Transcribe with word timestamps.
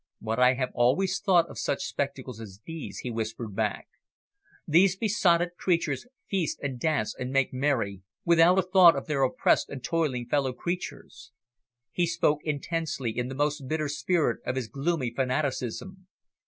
"What 0.17 0.39
I 0.39 0.55
have 0.55 0.71
always 0.73 1.19
thought 1.19 1.47
of 1.47 1.59
such 1.59 1.83
spectacles 1.85 2.41
as 2.41 2.59
these," 2.65 2.97
he 3.03 3.11
whispered 3.11 3.53
back. 3.55 3.87
"These 4.67 4.95
besotted 4.97 5.53
creatures 5.59 6.07
feast 6.27 6.57
and 6.63 6.79
dance 6.79 7.13
and 7.13 7.29
make 7.29 7.53
merry, 7.53 8.01
without 8.25 8.57
a 8.57 8.63
thought 8.63 8.95
of 8.95 9.05
their 9.05 9.21
oppressed 9.21 9.69
and 9.69 9.83
toiling 9.83 10.27
fellow 10.27 10.53
creatures." 10.53 11.31
He 11.91 12.07
spoke 12.07 12.39
intensely, 12.43 13.15
in 13.15 13.27
the 13.27 13.35
most 13.35 13.67
bitter 13.67 13.87
spirit 13.89 14.39
of 14.43 14.55
his 14.55 14.69
gloomy 14.69 15.11
fanaticism. 15.13 16.07